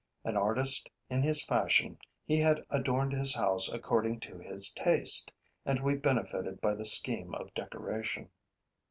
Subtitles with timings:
[0.23, 5.31] An artist in his fashion, he had adorned his house according to his taste;
[5.63, 8.31] and we benefited by the scheme of decoration.